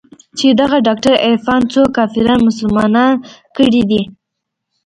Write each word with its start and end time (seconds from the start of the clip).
چې 0.37 0.47
دغه 0.61 0.77
ډاکتر 0.87 1.13
عرفان 1.27 1.61
څو 1.71 1.81
کافران 1.97 2.39
مسلمانان 2.49 3.13
کړي 3.57 3.81
دي. 3.89 4.01